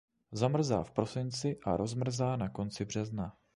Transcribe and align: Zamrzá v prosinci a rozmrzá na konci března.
Zamrzá 0.31 0.83
v 0.83 0.91
prosinci 0.91 1.59
a 1.63 1.77
rozmrzá 1.77 2.35
na 2.35 2.49
konci 2.49 2.85
března. 2.85 3.35